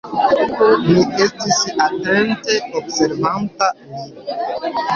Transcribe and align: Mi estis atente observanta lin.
Mi 0.85 1.03
estis 1.25 1.59
atente 1.89 2.57
observanta 2.81 3.71
lin. 3.77 4.85